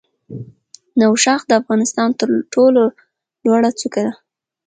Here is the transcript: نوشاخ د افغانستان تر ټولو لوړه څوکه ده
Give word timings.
نوشاخ 0.99 1.41
د 1.47 1.51
افغانستان 1.61 2.09
تر 2.19 2.29
ټولو 2.53 2.83
لوړه 3.45 3.69
څوکه 3.79 4.01
ده 4.05 4.13